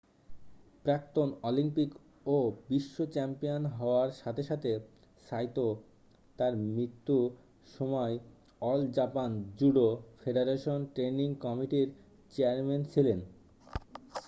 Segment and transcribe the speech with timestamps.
[0.85, 1.89] প্রাক্তন অলিম্পিক
[2.27, 2.37] ও
[2.69, 4.71] বিশ্ব চ্যাম্পিয়ন হওয়ার সাথে সাথে
[5.27, 5.65] সাইতো
[6.39, 7.17] তাঁর মৃত্যু
[7.69, 8.13] সময়
[8.61, 9.29] All Japan
[9.59, 9.87] Judo
[10.21, 11.89] Federation training কমিটি'র
[12.35, 13.19] চেয়ারম্যান ছিলেন